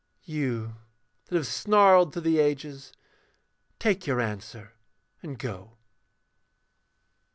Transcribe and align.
You 0.25 0.77
that 1.25 1.35
have 1.35 1.45
snarled 1.45 2.11
through 2.11 2.23
the 2.23 2.39
ages, 2.39 2.91
take 3.77 4.07
your 4.07 4.19
answer 4.19 4.73
and 5.21 5.37
go. 5.37 5.77